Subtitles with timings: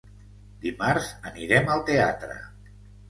[0.63, 2.39] Dimarts anirem al teatre.